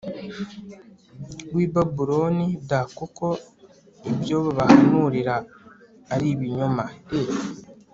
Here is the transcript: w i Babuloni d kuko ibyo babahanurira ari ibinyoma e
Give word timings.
w 1.53 1.55
i 1.65 1.67
Babuloni 1.73 2.47
d 2.69 2.71
kuko 2.97 3.25
ibyo 4.11 4.37
babahanurira 4.45 5.35
ari 6.13 6.25
ibinyoma 6.33 6.85
e 7.19 7.21